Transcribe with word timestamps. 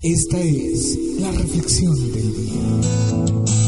Esta 0.00 0.40
es 0.40 0.96
la 1.18 1.32
reflexión 1.32 1.92
del 2.12 2.32
día. 2.32 3.67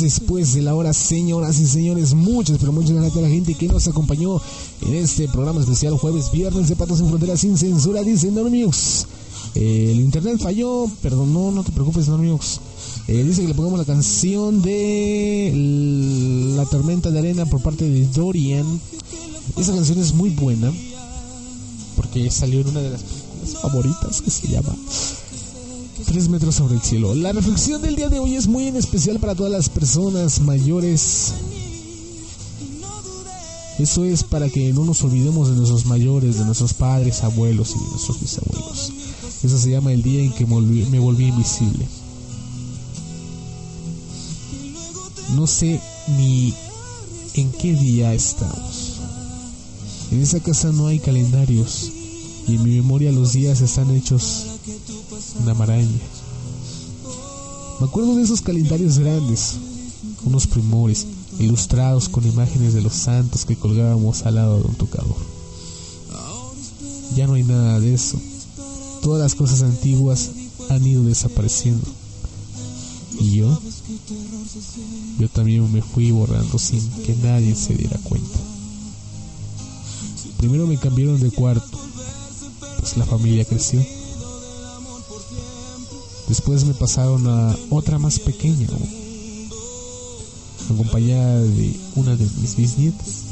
Después 0.00 0.54
de 0.54 0.62
la 0.62 0.74
hora, 0.74 0.92
señoras 0.92 1.58
y 1.58 1.66
señores. 1.66 2.14
Muchas, 2.14 2.58
pero 2.58 2.72
muchas 2.72 2.92
gracias 2.92 3.16
a 3.16 3.20
la 3.20 3.28
gente 3.28 3.54
que 3.54 3.68
nos 3.68 3.86
acompañó 3.88 4.40
en 4.80 4.94
este 4.94 5.28
programa 5.28 5.60
especial 5.60 5.96
jueves, 5.96 6.30
viernes 6.32 6.68
de 6.68 6.76
Patos 6.76 6.98
sin 6.98 7.08
Fronteras 7.08 7.40
sin 7.40 7.58
Censura, 7.58 8.02
dice 8.02 8.30
Normiux. 8.30 9.06
el 9.54 10.00
internet 10.00 10.38
falló, 10.40 10.86
perdón, 11.02 11.32
no, 11.32 11.50
no 11.50 11.64
te 11.64 11.72
preocupes, 11.72 12.08
Normiux. 12.08 12.60
Eh, 13.08 13.24
dice 13.24 13.42
que 13.42 13.48
le 13.48 13.54
pongamos 13.54 13.78
la 13.78 13.84
canción 13.84 14.62
de 14.62 15.52
La 16.56 16.64
tormenta 16.66 17.10
de 17.10 17.18
arena 17.18 17.46
por 17.46 17.60
parte 17.60 17.88
de 17.88 18.06
Dorian. 18.06 18.80
Esa 19.56 19.74
canción 19.74 19.98
es 19.98 20.14
muy 20.14 20.30
buena 20.30 20.72
porque 21.96 22.30
salió 22.30 22.60
en 22.60 22.68
una 22.68 22.80
de 22.80 22.90
las 22.90 23.02
películas 23.02 23.62
favoritas 23.62 24.22
que 24.22 24.30
se 24.30 24.48
llama 24.48 24.74
Tres 26.12 26.28
metros 26.28 26.56
sobre 26.56 26.74
el 26.74 26.82
cielo. 26.82 27.14
La 27.14 27.32
reflexión 27.32 27.80
del 27.80 27.96
día 27.96 28.10
de 28.10 28.18
hoy 28.18 28.34
es 28.34 28.46
muy 28.46 28.66
en 28.66 28.76
especial 28.76 29.18
para 29.18 29.34
todas 29.34 29.50
las 29.50 29.70
personas 29.70 30.42
mayores. 30.42 31.32
Eso 33.78 34.04
es 34.04 34.22
para 34.22 34.50
que 34.50 34.74
no 34.74 34.84
nos 34.84 35.02
olvidemos 35.04 35.48
de 35.48 35.56
nuestros 35.56 35.86
mayores, 35.86 36.36
de 36.36 36.44
nuestros 36.44 36.74
padres, 36.74 37.22
abuelos 37.22 37.70
y 37.70 37.82
de 37.82 37.90
nuestros 37.92 38.20
bisabuelos. 38.20 38.92
Eso 39.42 39.58
se 39.58 39.70
llama 39.70 39.90
el 39.90 40.02
día 40.02 40.22
en 40.22 40.32
que 40.32 40.44
me 40.44 40.98
volví 40.98 41.28
invisible. 41.28 41.86
No 45.34 45.46
sé 45.46 45.80
ni 46.18 46.52
en 47.32 47.50
qué 47.52 47.72
día 47.72 48.12
estamos. 48.12 48.98
En 50.10 50.20
esa 50.20 50.40
casa 50.40 50.72
no 50.72 50.88
hay 50.88 50.98
calendarios 50.98 51.90
y 52.46 52.56
en 52.56 52.64
mi 52.64 52.72
memoria 52.72 53.12
los 53.12 53.32
días 53.32 53.62
están 53.62 53.90
hechos 53.96 54.51
una 55.42 55.54
maraña. 55.54 55.88
Me 57.80 57.86
acuerdo 57.86 58.14
de 58.14 58.22
esos 58.22 58.40
calendarios 58.40 58.98
grandes, 58.98 59.54
unos 60.24 60.46
primores, 60.46 61.06
ilustrados 61.38 62.08
con 62.08 62.24
imágenes 62.26 62.74
de 62.74 62.82
los 62.82 62.92
santos 62.92 63.44
que 63.44 63.56
colgábamos 63.56 64.22
al 64.22 64.36
lado 64.36 64.58
de 64.58 64.68
un 64.68 64.74
tocador. 64.74 65.16
Ya 67.16 67.26
no 67.26 67.34
hay 67.34 67.42
nada 67.42 67.80
de 67.80 67.92
eso. 67.92 68.18
Todas 69.02 69.20
las 69.20 69.34
cosas 69.34 69.62
antiguas 69.62 70.30
han 70.70 70.86
ido 70.86 71.02
desapareciendo. 71.04 71.86
Y 73.18 73.36
yo, 73.36 73.60
yo 75.18 75.28
también 75.28 75.70
me 75.72 75.82
fui 75.82 76.10
borrando 76.12 76.58
sin 76.58 76.88
que 77.02 77.14
nadie 77.16 77.54
se 77.54 77.74
diera 77.74 77.98
cuenta. 78.04 78.38
Primero 80.38 80.66
me 80.66 80.78
cambiaron 80.78 81.20
de 81.20 81.30
cuarto, 81.30 81.78
pues 82.78 82.96
la 82.96 83.04
familia 83.04 83.44
creció. 83.44 83.84
Después 86.32 86.64
me 86.64 86.72
pasaron 86.72 87.26
a 87.26 87.54
otra 87.68 87.98
más 87.98 88.18
pequeña, 88.18 88.66
acompañada 90.64 91.42
de 91.42 91.78
una 91.94 92.16
de 92.16 92.24
mis 92.40 92.56
bisnietas. 92.56 93.24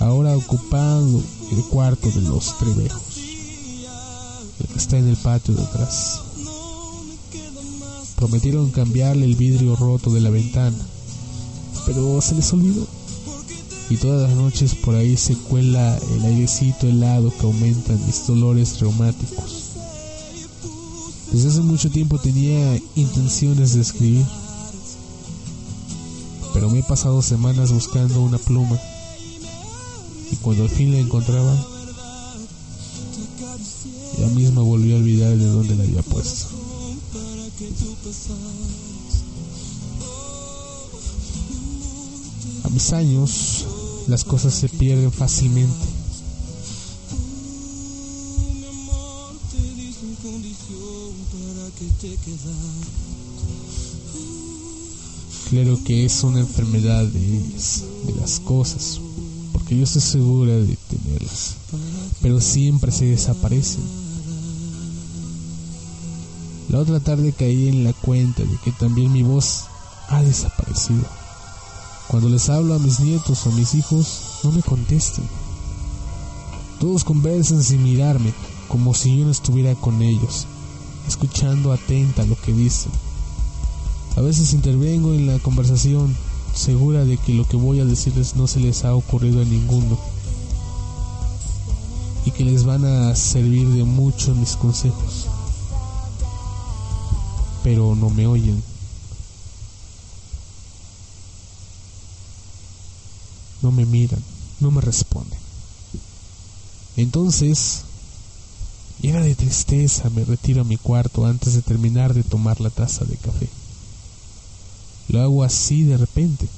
Ahora 0.00 0.36
ocupando 0.36 1.22
el 1.52 1.62
cuarto 1.66 2.10
de 2.10 2.22
los 2.22 2.58
trebejos, 2.58 3.16
el 4.58 4.66
que 4.66 4.76
está 4.76 4.98
en 4.98 5.06
el 5.06 5.16
patio 5.16 5.54
de 5.54 5.62
atrás. 5.62 6.22
Prometieron 8.16 8.72
cambiarle 8.72 9.24
el 9.24 9.36
vidrio 9.36 9.76
roto 9.76 10.10
de 10.10 10.20
la 10.20 10.30
ventana, 10.30 10.76
pero 11.86 12.20
se 12.22 12.34
les 12.34 12.52
olvidó. 12.52 12.84
Y 13.88 13.98
todas 13.98 14.28
las 14.28 14.36
noches 14.36 14.74
por 14.74 14.96
ahí 14.96 15.16
se 15.16 15.36
cuela 15.36 15.96
el 16.16 16.24
airecito 16.24 16.88
helado 16.88 17.32
que 17.38 17.46
aumenta 17.46 17.92
mis 18.04 18.26
dolores 18.26 18.80
reumáticos. 18.80 19.61
Desde 21.32 21.48
hace 21.48 21.60
mucho 21.60 21.90
tiempo 21.90 22.18
tenía 22.18 22.78
intenciones 22.94 23.72
de 23.72 23.80
escribir, 23.80 24.26
pero 26.52 26.68
me 26.68 26.80
he 26.80 26.82
pasado 26.82 27.22
semanas 27.22 27.72
buscando 27.72 28.20
una 28.20 28.36
pluma 28.36 28.78
y 30.30 30.36
cuando 30.36 30.64
al 30.64 30.68
fin 30.68 30.92
la 30.92 30.98
encontraba, 30.98 31.56
ya 34.18 34.26
misma 34.28 34.60
volví 34.60 34.92
a 34.92 34.96
olvidar 34.96 35.36
de 35.36 35.46
dónde 35.46 35.74
la 35.74 35.84
había 35.84 36.02
puesto. 36.02 36.48
A 42.64 42.68
mis 42.68 42.92
años, 42.92 43.64
las 44.06 44.24
cosas 44.24 44.52
se 44.52 44.68
pierden 44.68 45.10
fácilmente. 45.10 45.91
Claro 55.50 55.78
que 55.84 56.04
es 56.04 56.22
una 56.22 56.38
enfermedad 56.38 57.04
de 57.06 57.38
ellas, 57.38 57.82
de 58.06 58.14
las 58.20 58.38
cosas, 58.38 59.00
porque 59.52 59.76
yo 59.76 59.82
estoy 59.82 60.00
segura 60.00 60.52
de 60.52 60.78
tenerlas, 60.88 61.54
pero 62.22 62.40
siempre 62.40 62.92
se 62.92 63.06
desaparecen. 63.06 63.82
La 66.68 66.78
otra 66.78 67.00
tarde 67.00 67.32
caí 67.32 67.68
en 67.68 67.82
la 67.82 67.92
cuenta 67.92 68.44
de 68.44 68.56
que 68.64 68.70
también 68.70 69.12
mi 69.12 69.24
voz 69.24 69.64
ha 70.08 70.22
desaparecido. 70.22 71.04
Cuando 72.06 72.28
les 72.28 72.48
hablo 72.48 72.74
a 72.74 72.78
mis 72.78 73.00
nietos 73.00 73.44
o 73.44 73.50
a 73.50 73.54
mis 73.54 73.74
hijos, 73.74 74.20
no 74.44 74.52
me 74.52 74.62
contestan. 74.62 75.24
Todos 76.78 77.02
conversan 77.02 77.62
sin 77.64 77.82
mirarme, 77.82 78.32
como 78.72 78.94
si 78.94 79.18
yo 79.18 79.26
no 79.26 79.30
estuviera 79.30 79.74
con 79.74 80.00
ellos, 80.00 80.46
escuchando 81.06 81.74
atenta 81.74 82.24
lo 82.24 82.40
que 82.40 82.54
dicen. 82.54 82.90
A 84.16 84.22
veces 84.22 84.54
intervengo 84.54 85.12
en 85.12 85.26
la 85.26 85.38
conversación, 85.40 86.16
segura 86.54 87.04
de 87.04 87.18
que 87.18 87.34
lo 87.34 87.46
que 87.46 87.58
voy 87.58 87.80
a 87.80 87.84
decirles 87.84 88.34
no 88.34 88.46
se 88.46 88.60
les 88.60 88.86
ha 88.86 88.94
ocurrido 88.94 89.42
a 89.42 89.44
ninguno 89.44 89.98
y 92.24 92.30
que 92.30 92.44
les 92.46 92.64
van 92.64 92.86
a 92.86 93.14
servir 93.14 93.68
de 93.68 93.84
mucho 93.84 94.34
mis 94.34 94.56
consejos. 94.56 95.26
Pero 97.62 97.94
no 97.94 98.08
me 98.08 98.26
oyen. 98.26 98.64
No 103.60 103.70
me 103.70 103.84
miran, 103.84 104.24
no 104.60 104.70
me 104.70 104.80
responden. 104.80 105.38
Entonces, 106.96 107.84
llena 109.02 109.20
de 109.20 109.34
tristeza, 109.34 110.08
me 110.10 110.24
retiro 110.24 110.62
a 110.62 110.64
mi 110.64 110.76
cuarto 110.76 111.26
antes 111.26 111.54
de 111.54 111.62
terminar 111.62 112.14
de 112.14 112.22
tomar 112.22 112.60
la 112.60 112.70
taza 112.70 113.04
de 113.04 113.16
café. 113.16 113.48
Lo 115.08 115.20
hago 115.20 115.42
así 115.42 115.82
de 115.82 115.96
repente, 115.96 116.48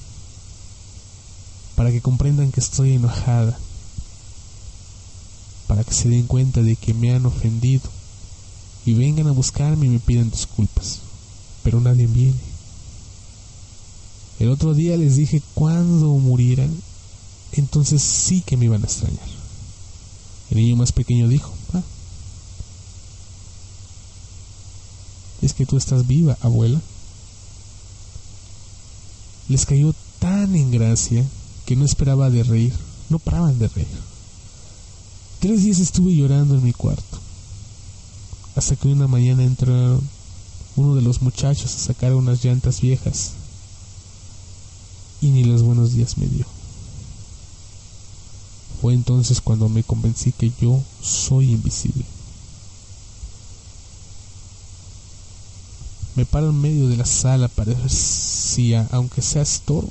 para 1.75 1.91
que 1.91 2.03
comprendan 2.03 2.53
que 2.53 2.61
estoy 2.61 2.93
enojada, 2.93 3.59
para 5.67 5.83
que 5.83 5.95
se 5.95 6.11
den 6.11 6.27
cuenta 6.27 6.63
de 6.63 6.77
que 6.77 6.93
me 6.93 7.15
han 7.15 7.25
ofendido 7.25 7.89
y 8.85 8.93
vengan 8.93 9.27
a 9.29 9.33
buscarme 9.33 9.87
y 9.87 9.89
me 9.89 9.99
pidan 9.99 10.31
disculpas, 10.31 11.01
pero 11.63 11.81
nadie 11.81 12.07
viene. 12.07 12.39
El 14.39 14.51
otro 14.51 14.75
día 14.75 14.99
les 14.99 15.17
dije 15.17 15.43
cuando 15.55 16.09
murieran, 16.19 16.71
entonces 17.53 18.03
sí 18.03 18.43
que 18.43 18.59
me 18.59 18.67
iban 18.67 18.83
a 18.83 18.87
extrañar. 18.87 19.29
El 20.51 20.59
niño 20.59 20.77
más 20.77 20.93
pequeño 20.93 21.29
dijo, 21.29 21.55
es 25.45 25.53
que 25.53 25.67
tú 25.67 25.77
estás 25.77 26.07
viva, 26.07 26.39
abuela. 26.41 26.81
Les 29.49 29.67
cayó 29.67 29.95
tan 30.19 30.57
en 30.57 30.71
gracia 30.71 31.25
que 31.67 31.77
no 31.77 31.85
esperaba 31.85 32.31
de 32.31 32.43
reír, 32.43 32.73
no 33.11 33.19
paraban 33.19 33.59
de 33.59 33.69
reír. 33.69 33.87
Tres 35.41 35.63
días 35.63 35.79
estuve 35.81 36.17
llorando 36.17 36.55
en 36.55 36.65
mi 36.65 36.73
cuarto, 36.73 37.19
hasta 38.57 38.77
que 38.77 38.89
una 38.89 39.07
mañana 39.07 39.45
entraron 39.45 40.01
uno 40.77 40.95
de 40.95 41.03
los 41.03 41.21
muchachos 41.21 41.75
a 41.75 41.79
sacar 41.79 42.15
unas 42.15 42.43
llantas 42.43 42.81
viejas 42.81 43.33
y 45.21 45.29
ni 45.29 45.45
los 45.45 45.63
buenos 45.63 45.93
días 45.93 46.17
me 46.17 46.27
dio. 46.27 46.47
Fue 48.81 48.95
entonces 48.95 49.43
cuando 49.43 49.69
me 49.69 49.83
convencí 49.83 50.33
que 50.33 50.51
yo 50.61 50.83
soy 51.03 51.53
invisible. 51.53 52.05
Me 56.17 56.25
paro 56.25 56.51
en 56.51 56.61
medio 56.61 56.89
de 56.89 56.97
la 56.97 57.07
sala 57.07 57.49
para 57.49 57.75
ver 57.75 57.91
si, 57.91 58.75
a- 58.75 58.89
aunque 58.93 59.21
sea 59.21 59.43
estorbo, 59.43 59.91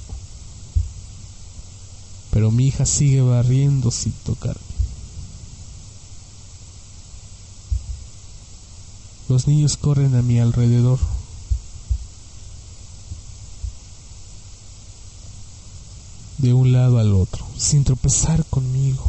pero 2.31 2.49
mi 2.49 2.67
hija 2.67 2.85
sigue 2.85 3.21
barriendo 3.21 3.91
sin 3.91 4.13
tocar. 4.25 4.57
Los 9.29 9.47
niños 9.47 9.77
corren 9.77 10.15
a 10.15 10.21
mi 10.21 10.39
alrededor. 10.39 10.99
De 16.37 16.53
un 16.53 16.71
lado 16.73 16.99
al 16.99 17.13
otro, 17.13 17.45
sin 17.57 17.83
tropezar 17.83 18.43
conmigo. 18.45 19.03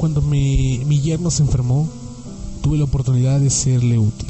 Cuando 0.00 0.22
mi, 0.22 0.80
mi 0.86 0.98
yerno 1.02 1.30
se 1.30 1.42
enfermó, 1.42 1.86
tuve 2.62 2.78
la 2.78 2.84
oportunidad 2.84 3.38
de 3.38 3.50
serle 3.50 3.98
útil. 3.98 4.28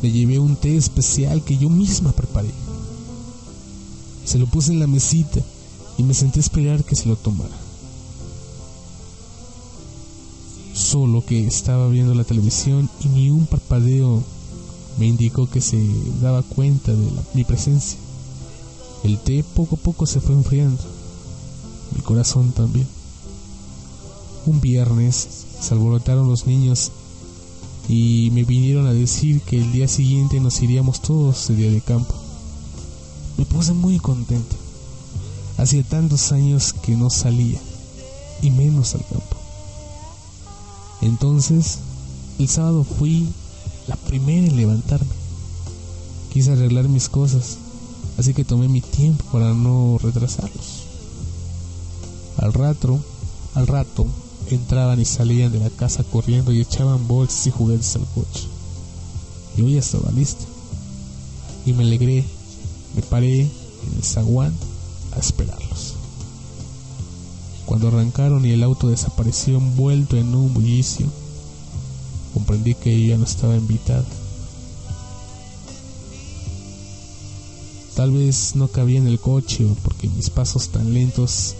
Le 0.00 0.12
llevé 0.12 0.38
un 0.38 0.54
té 0.54 0.76
especial 0.76 1.42
que 1.42 1.58
yo 1.58 1.68
misma 1.68 2.12
preparé. 2.12 2.52
Se 4.24 4.38
lo 4.38 4.46
puse 4.46 4.70
en 4.70 4.78
la 4.78 4.86
mesita 4.86 5.40
y 5.98 6.04
me 6.04 6.14
senté 6.14 6.38
a 6.38 6.42
esperar 6.42 6.84
que 6.84 6.94
se 6.94 7.08
lo 7.08 7.16
tomara. 7.16 7.56
Solo 10.72 11.26
que 11.26 11.44
estaba 11.48 11.88
viendo 11.88 12.14
la 12.14 12.22
televisión 12.22 12.88
y 13.04 13.08
ni 13.08 13.30
un 13.30 13.46
parpadeo 13.46 14.22
me 15.00 15.06
indicó 15.08 15.50
que 15.50 15.60
se 15.60 15.84
daba 16.22 16.42
cuenta 16.42 16.92
de 16.92 17.10
mi 17.34 17.42
presencia. 17.42 17.98
El 19.02 19.18
té 19.18 19.42
poco 19.42 19.74
a 19.74 19.78
poco 19.80 20.06
se 20.06 20.20
fue 20.20 20.36
enfriando. 20.36 20.80
Mi 21.92 22.02
corazón 22.02 22.52
también. 22.52 22.86
Un 24.46 24.60
viernes 24.60 25.26
se 25.60 25.74
alborotaron 25.74 26.28
los 26.28 26.46
niños 26.46 26.92
y 27.88 28.30
me 28.32 28.44
vinieron 28.44 28.86
a 28.86 28.92
decir 28.92 29.40
que 29.40 29.58
el 29.58 29.72
día 29.72 29.88
siguiente 29.88 30.38
nos 30.38 30.62
iríamos 30.62 31.00
todos 31.00 31.48
de 31.48 31.56
día 31.56 31.70
de 31.70 31.80
campo. 31.80 32.14
Me 33.36 33.44
puse 33.44 33.72
muy 33.72 33.98
contento. 33.98 34.54
Hacía 35.58 35.82
tantos 35.82 36.30
años 36.30 36.72
que 36.72 36.96
no 36.96 37.10
salía, 37.10 37.58
y 38.40 38.50
menos 38.50 38.94
al 38.94 39.04
campo. 39.06 39.36
Entonces, 41.02 41.78
el 42.38 42.48
sábado 42.48 42.84
fui 42.84 43.26
la 43.88 43.96
primera 43.96 44.46
en 44.46 44.56
levantarme. 44.56 45.14
Quise 46.32 46.52
arreglar 46.52 46.88
mis 46.88 47.08
cosas, 47.08 47.58
así 48.16 48.32
que 48.32 48.44
tomé 48.44 48.68
mi 48.68 48.80
tiempo 48.80 49.24
para 49.32 49.54
no 49.54 49.98
retrasarlos. 50.00 50.84
Al 52.36 52.52
rato, 52.52 53.00
al 53.54 53.66
rato, 53.66 54.06
entraban 54.54 55.00
y 55.00 55.04
salían 55.04 55.52
de 55.52 55.58
la 55.58 55.70
casa 55.70 56.04
corriendo 56.04 56.52
y 56.52 56.60
echaban 56.60 57.06
bolsas 57.08 57.46
y 57.46 57.50
juguetes 57.50 57.96
al 57.96 58.06
coche. 58.14 58.44
Yo 59.56 59.68
ya 59.68 59.80
estaba 59.80 60.10
listo. 60.12 60.44
Y 61.64 61.72
me 61.72 61.82
alegré, 61.82 62.24
me 62.94 63.02
paré 63.02 63.40
en 63.40 63.96
el 63.96 64.04
zaguán 64.04 64.54
a 65.16 65.18
esperarlos. 65.18 65.94
Cuando 67.66 67.88
arrancaron 67.88 68.46
y 68.46 68.52
el 68.52 68.62
auto 68.62 68.88
desapareció 68.88 69.56
envuelto 69.56 70.16
en 70.16 70.34
un 70.34 70.54
bullicio, 70.54 71.06
comprendí 72.32 72.74
que 72.74 72.94
ella 72.94 73.18
no 73.18 73.24
estaba 73.24 73.56
invitada. 73.56 74.04
Tal 77.96 78.12
vez 78.12 78.54
no 78.54 78.68
cabía 78.68 78.98
en 78.98 79.08
el 79.08 79.18
coche 79.18 79.66
porque 79.82 80.08
mis 80.08 80.30
pasos 80.30 80.68
tan 80.68 80.92
lentos 80.92 81.54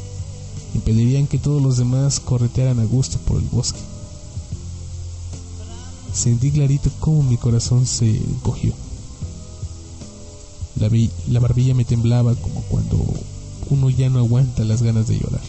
impedirían 0.76 1.26
que 1.26 1.38
todos 1.38 1.62
los 1.62 1.76
demás 1.76 2.20
corretearan 2.20 2.78
a 2.78 2.84
gusto 2.84 3.18
por 3.18 3.38
el 3.38 3.48
bosque. 3.48 3.80
Sentí 6.12 6.50
clarito 6.50 6.90
cómo 7.00 7.22
mi 7.22 7.36
corazón 7.36 7.86
se 7.86 8.08
encogió. 8.08 8.72
La, 10.76 10.90
la 11.28 11.40
barbilla 11.40 11.74
me 11.74 11.84
temblaba 11.84 12.34
como 12.34 12.60
cuando 12.62 13.04
uno 13.70 13.90
ya 13.90 14.08
no 14.10 14.18
aguanta 14.18 14.64
las 14.64 14.82
ganas 14.82 15.08
de 15.08 15.18
llorar. 15.18 15.42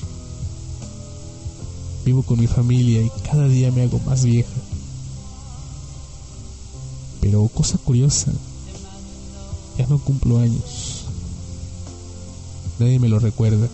Vivo 2.06 2.24
con 2.24 2.40
mi 2.40 2.48
familia 2.48 3.02
y 3.02 3.12
cada 3.24 3.48
día 3.48 3.72
me 3.72 3.84
hago 3.84 4.00
más 4.00 4.24
vieja. 4.24 4.50
Pero 7.22 7.48
cosa 7.50 7.78
curiosa, 7.78 8.32
ya 9.78 9.88
no 9.88 10.00
cumplo 10.00 10.40
años. 10.40 11.04
Nadie 12.80 13.00
me 13.00 13.10
lo 13.10 13.20
recuerda 13.20 13.68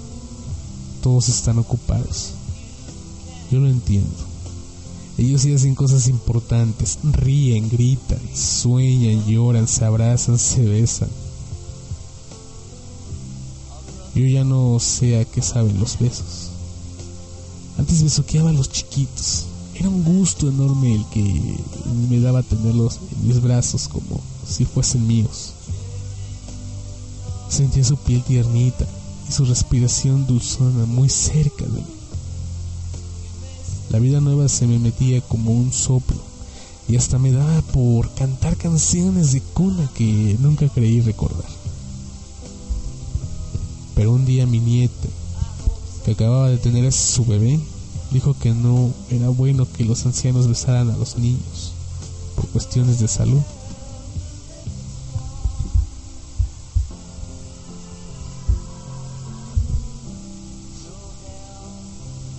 todos 1.03 1.27
están 1.27 1.59
ocupados. 1.59 2.31
Yo 3.51 3.59
lo 3.59 3.69
entiendo. 3.69 4.09
Ellos 5.17 5.41
sí 5.41 5.53
hacen 5.53 5.75
cosas 5.75 6.07
importantes, 6.07 6.97
ríen, 7.03 7.69
gritan, 7.69 8.19
sueñan, 8.33 9.27
lloran, 9.27 9.67
se 9.67 9.85
abrazan, 9.85 10.39
se 10.39 10.63
besan. 10.63 11.09
Yo 14.15 14.25
ya 14.25 14.43
no 14.43 14.79
sé 14.79 15.19
a 15.19 15.25
qué 15.25 15.41
saben 15.41 15.79
los 15.79 15.99
besos. 15.99 16.49
Antes 17.77 18.01
besoqueaba 18.01 18.49
a 18.49 18.53
los 18.53 18.71
chiquitos. 18.71 19.45
Era 19.75 19.89
un 19.89 20.03
gusto 20.03 20.47
enorme 20.47 20.95
el 20.95 21.05
que 21.07 21.57
me 22.09 22.19
daba 22.19 22.43
tenerlos 22.43 22.99
en 23.11 23.27
mis 23.27 23.41
brazos 23.41 23.87
como 23.87 24.21
si 24.47 24.65
fuesen 24.65 25.05
míos. 25.05 25.53
Sentía 27.49 27.83
su 27.83 27.97
piel 27.97 28.23
tiernita, 28.23 28.87
su 29.29 29.45
respiración 29.45 30.27
dulzona 30.27 30.85
muy 30.85 31.09
cerca 31.09 31.65
de 31.65 31.71
mí. 31.71 31.85
La 33.89 33.99
vida 33.99 34.19
nueva 34.21 34.49
se 34.49 34.65
me 34.65 34.79
metía 34.79 35.21
como 35.21 35.51
un 35.51 35.71
soplo 35.71 36.17
y 36.87 36.95
hasta 36.95 37.19
me 37.19 37.31
daba 37.31 37.61
por 37.61 38.13
cantar 38.13 38.57
canciones 38.57 39.31
de 39.31 39.41
cuna 39.41 39.89
que 39.95 40.37
nunca 40.39 40.67
creí 40.69 41.01
recordar. 41.01 41.45
Pero 43.95 44.11
un 44.11 44.25
día 44.25 44.45
mi 44.45 44.59
nieta, 44.59 45.07
que 46.03 46.11
acababa 46.11 46.49
de 46.49 46.57
tener 46.57 46.87
a 46.87 46.91
su 46.91 47.25
bebé, 47.25 47.59
dijo 48.11 48.35
que 48.37 48.53
no 48.53 48.91
era 49.09 49.29
bueno 49.29 49.67
que 49.71 49.85
los 49.85 50.05
ancianos 50.05 50.47
besaran 50.47 50.89
a 50.89 50.97
los 50.97 51.17
niños 51.17 51.73
por 52.35 52.47
cuestiones 52.47 52.99
de 52.99 53.07
salud. 53.07 53.41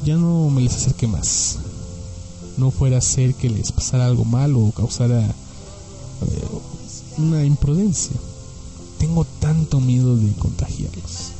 Ya 0.04 0.16
no 0.16 0.50
me 0.50 0.60
les 0.60 0.74
acerque 0.74 1.06
más. 1.06 1.58
No 2.56 2.70
fuera 2.70 2.98
a 2.98 3.00
ser 3.00 3.34
que 3.34 3.48
les 3.48 3.72
pasara 3.72 4.06
algo 4.06 4.24
malo 4.24 4.60
o 4.60 4.72
causara 4.72 5.20
eh, 5.20 6.48
una 7.18 7.44
imprudencia. 7.44 8.16
Tengo 8.98 9.24
tanto 9.40 9.80
miedo 9.80 10.16
de 10.16 10.32
contagiarlos. 10.34 11.32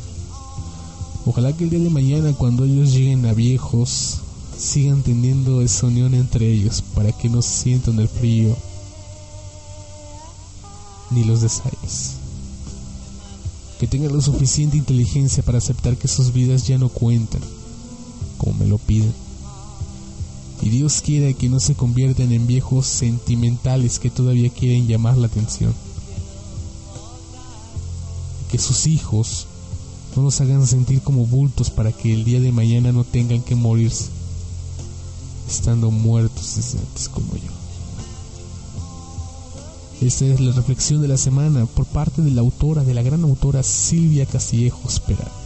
Ojalá 1.27 1.53
que 1.53 1.65
el 1.65 1.71
día 1.71 1.79
de 1.79 1.91
mañana 1.91 2.33
cuando 2.33 2.65
ellos 2.65 2.93
lleguen 2.93 3.27
a 3.27 3.33
viejos 3.33 4.19
sigan 4.59 5.03
teniendo 5.03 5.61
esa 5.63 5.87
unión 5.87 6.15
entre 6.15 6.51
ellos 6.51 6.83
para 6.95 7.13
que 7.13 7.29
no 7.29 7.43
sientan 7.43 7.99
el 7.99 8.09
frío 8.09 8.57
ni 11.11 11.25
los 11.25 11.43
desaires. 11.43 12.13
Que 13.79 13.87
tengan 13.87 14.13
lo 14.13 14.23
suficiente 14.23 14.77
inteligencia 14.77 15.43
para 15.43 15.59
aceptar 15.59 15.97
que 15.97 16.09
sus 16.09 16.33
vidas 16.33 16.67
ya 16.67 16.79
no 16.79 16.89
cuentan 16.89 17.43
como 18.45 18.59
me 18.59 18.67
lo 18.67 18.79
piden. 18.79 19.13
Y 20.63 20.69
Dios 20.69 21.01
quiere 21.03 21.35
que 21.35 21.49
no 21.49 21.61
se 21.61 21.75
conviertan 21.75 22.33
en 22.33 22.47
viejos 22.47 22.87
sentimentales 22.87 23.99
que 23.99 24.11
todavía 24.11 24.51
quieren 24.51 24.87
llamar 24.87 25.17
la 25.17 25.27
atención. 25.27 25.75
Que 28.51 28.59
sus 28.59 28.87
hijos 28.87 29.47
no 30.15 30.23
los 30.23 30.41
hagan 30.41 30.67
sentir 30.67 31.01
como 31.01 31.27
bultos 31.27 31.71
para 31.71 31.91
que 31.91 32.13
el 32.13 32.25
día 32.25 32.41
de 32.41 32.53
mañana 32.53 32.93
no 32.93 33.05
tengan 33.05 33.43
que 33.43 33.55
morirse, 33.55 34.07
estando 35.49 35.91
muertos 35.91 36.57
desde 36.57 36.79
antes 36.79 37.09
como 37.09 37.35
yo. 37.35 37.51
Esta 40.07 40.27
es 40.27 40.41
la 40.41 40.53
reflexión 40.53 41.01
de 41.03 41.09
la 41.09 41.17
semana 41.17 41.67
por 41.67 41.87
parte 41.87 42.23
de 42.23 42.31
la 42.31 42.43
autora, 42.43 42.85
de 42.85 42.95
la 42.95 43.03
gran 43.03 43.25
autora 43.25 43.63
Silvia 43.63 44.27
Castillejos 44.27 45.01
Pera. 45.01 45.44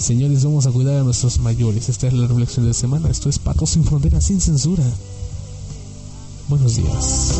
Señores, 0.00 0.42
vamos 0.44 0.66
a 0.66 0.72
cuidar 0.72 0.98
a 0.98 1.02
nuestros 1.04 1.40
mayores. 1.40 1.90
Esta 1.90 2.06
es 2.06 2.14
la 2.14 2.26
reflexión 2.26 2.64
de 2.64 2.70
la 2.70 2.74
semana. 2.74 3.10
Esto 3.10 3.28
es 3.28 3.38
Patos 3.38 3.70
sin 3.70 3.84
Fronteras, 3.84 4.24
sin 4.24 4.40
censura. 4.40 4.82
Buenos 6.48 6.76
días. 6.76 7.34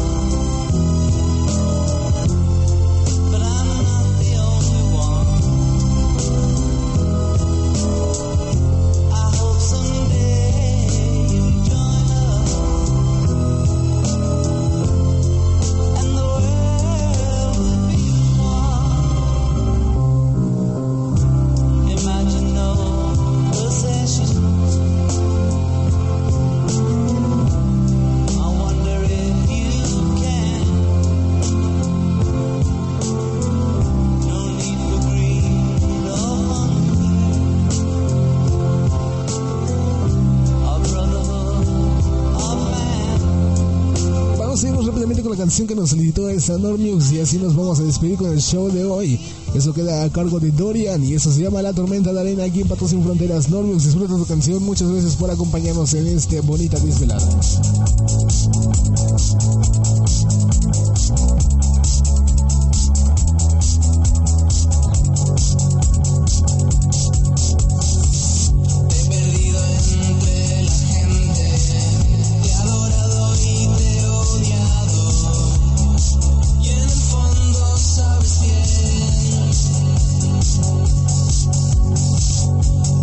Con 45.19 45.33
la 45.33 45.37
canción 45.37 45.67
que 45.67 45.75
nos 45.75 45.91
solicitó 45.91 46.29
esa 46.29 46.57
Normiux 46.57 47.11
y 47.11 47.21
así 47.21 47.37
nos 47.37 47.57
vamos 47.57 47.81
a 47.81 47.83
despedir 47.83 48.17
con 48.17 48.31
el 48.31 48.41
show 48.41 48.71
de 48.71 48.85
hoy. 48.85 49.19
Eso 49.55 49.75
queda 49.75 50.05
a 50.05 50.09
cargo 50.09 50.39
de 50.39 50.53
Dorian 50.53 51.03
y 51.03 51.15
eso 51.15 51.33
se 51.33 51.43
llama 51.43 51.63
La 51.63 51.73
Tormenta 51.73 52.13
de 52.13 52.21
Arena 52.21 52.45
aquí 52.45 52.61
en 52.61 52.69
Patos 52.69 52.91
Sin 52.91 53.03
Fronteras. 53.03 53.51
Normiux, 53.51 53.85
disfruta 53.85 54.15
tu 54.17 54.25
canción. 54.25 54.63
Muchas 54.63 54.89
gracias 54.89 55.17
por 55.17 55.29
acompañarnos 55.31 55.93
en 55.95 56.07
este 56.07 56.41
bonita 56.41 56.79
desvelada. 56.79 57.29
We'll 80.63 80.77
be 80.77 80.91
right. 82.91 83.00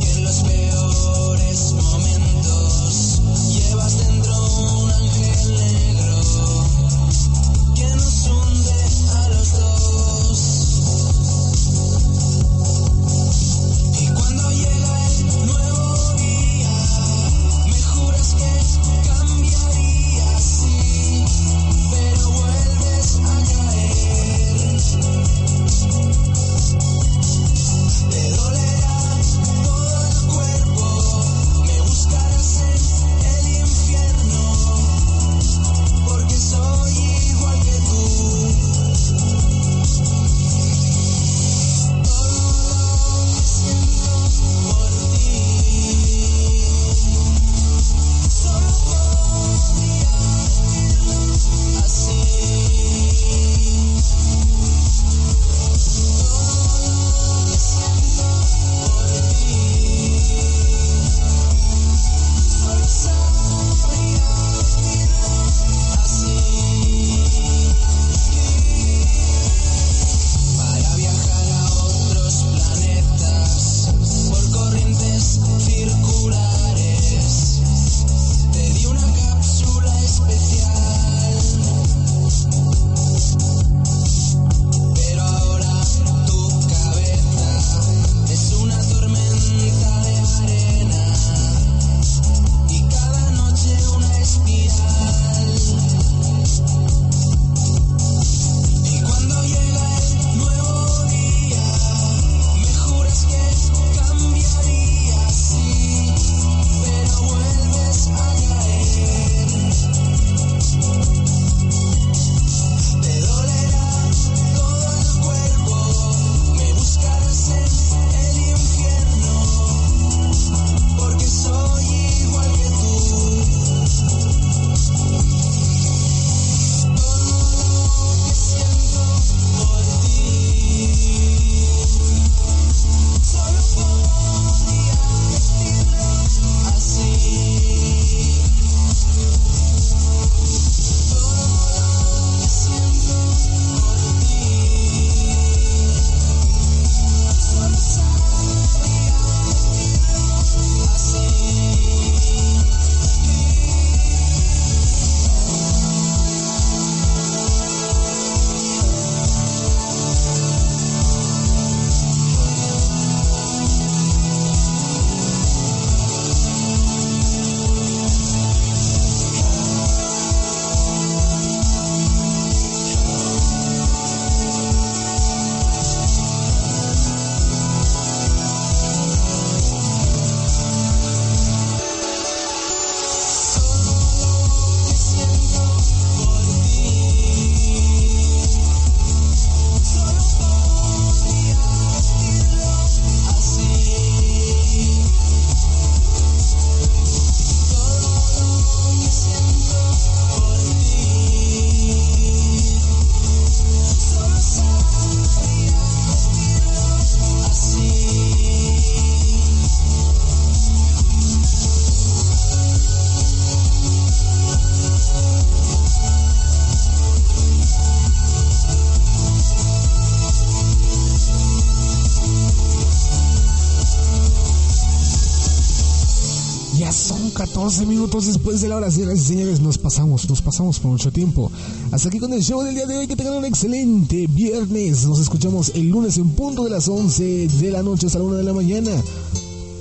Minutos 227.85 228.25
después 228.25 228.61
de 228.61 228.69
la 228.69 228.77
hora, 228.77 228.89
señoras 228.89 229.19
y 229.19 229.23
señores, 229.23 229.59
nos 229.59 229.77
pasamos, 229.77 230.27
nos 230.29 230.41
pasamos 230.41 230.79
por 230.79 230.91
mucho 230.91 231.11
tiempo. 231.11 231.51
Hasta 231.91 232.07
aquí 232.09 232.19
con 232.19 232.33
el 232.33 232.41
show 232.41 232.63
del 232.63 232.73
día 232.73 232.85
de 232.85 232.97
hoy, 232.97 233.07
que 233.07 233.15
tengan 233.15 233.35
un 233.35 233.45
excelente 233.45 234.25
viernes. 234.27 235.05
Nos 235.05 235.19
escuchamos 235.19 235.71
el 235.75 235.89
lunes 235.89 236.17
en 236.17 236.29
punto 236.29 236.63
de 236.63 236.69
las 236.69 236.87
11 236.87 237.47
de 237.47 237.71
la 237.71 237.83
noche 237.83 238.07
hasta 238.07 238.19
la 238.19 238.25
1 238.25 238.35
de 238.35 238.43
la 238.43 238.53
mañana. 238.53 238.91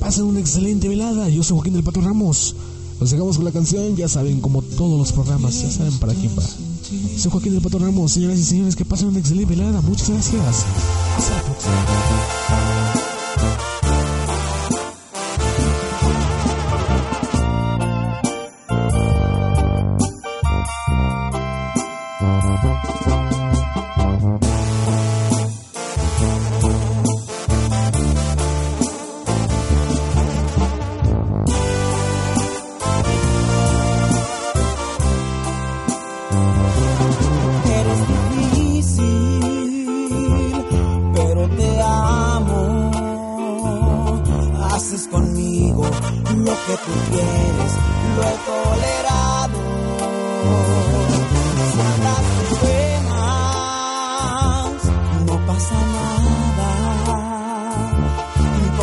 Pasen 0.01 0.25
una 0.25 0.41
excelente 0.41 0.89
velada. 0.89 1.29
Yo 1.29 1.43
soy 1.43 1.57
Joaquín 1.57 1.73
del 1.75 1.85
Pato 1.85 2.01
Ramos. 2.01 2.55
Nos 3.01 3.11
llegamos 3.11 3.37
con 3.37 3.45
la 3.45 3.53
canción, 3.53 3.95
ya 3.97 4.09
saben, 4.09 4.41
como 4.41 4.63
todos 4.63 4.99
los 4.99 5.13
programas, 5.13 5.61
ya 5.63 5.71
saben 5.71 5.99
para 5.99 6.15
quién 6.15 6.33
va. 6.37 6.45
Soy 7.17 7.31
Joaquín 7.31 7.53
del 7.53 7.63
Pato 7.63 7.79
Ramos, 7.79 8.13
señoras 8.13 8.39
y 8.39 8.45
señores, 8.45 8.77
que 8.77 8.85
pasen 8.85 9.09
una 9.09 9.19
excelente 9.19 9.55
velada. 9.55 9.81
Muchas 9.81 10.09
gracias. 10.11 10.65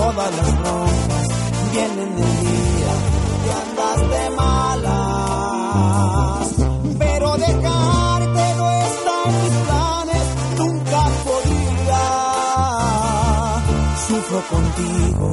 todas 0.04 0.30
las 0.36 0.52
broncas 0.60 1.28
vienen 1.72 2.12
el 2.12 2.34
día 2.44 2.94
que 3.44 3.52
andas 3.64 4.00
de 4.14 4.24
malas. 4.42 5.74
Pero 7.00 7.28
dejarte 7.38 8.46
no 8.60 8.68
está 8.88 9.16
en 9.28 9.36
mis 9.44 9.56
planes, 9.66 10.26
nunca 10.60 11.00
podía. 11.28 12.04
Sufro 14.08 14.40
contigo, 14.54 15.28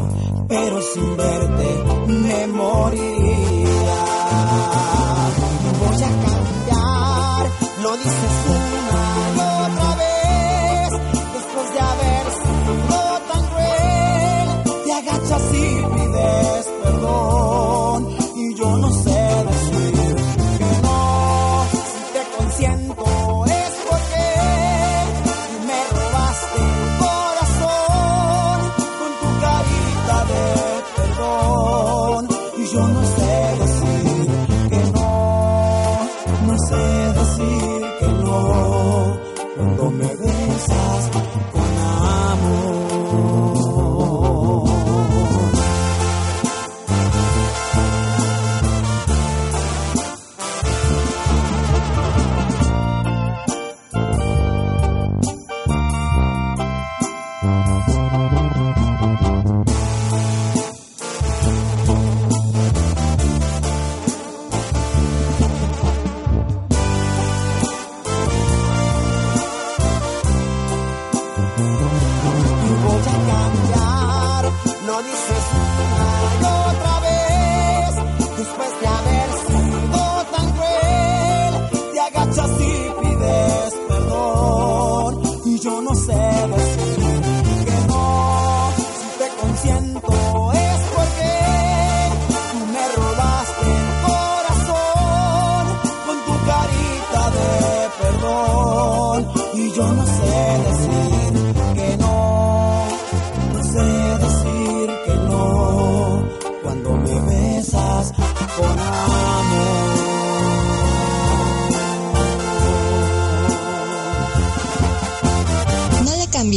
pero 0.48 0.76
sin 0.92 1.08
verte 1.16 1.69
cega 86.06 86.69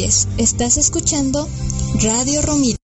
Estás 0.04 0.76
escuchando 0.76 1.48
Radio 2.02 2.42
Romil. 2.42 2.83